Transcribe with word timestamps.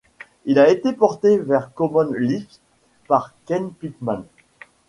Il 0.45 0.57
a 0.57 0.67
été 0.67 0.93
porté 0.93 1.37
vers 1.37 1.75
Common 1.75 2.11
Lisp 2.17 2.59
par 3.07 3.35
Kent 3.45 3.71
Pitman. 3.79 4.25